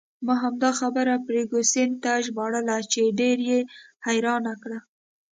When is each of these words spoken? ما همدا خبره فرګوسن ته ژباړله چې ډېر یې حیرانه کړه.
ما 0.25 0.35
همدا 0.43 0.69
خبره 0.79 1.13
فرګوسن 1.25 1.89
ته 2.03 2.11
ژباړله 2.25 2.77
چې 2.91 3.01
ډېر 3.19 3.37
یې 3.49 3.59
حیرانه 4.07 4.53
کړه. 4.61 4.79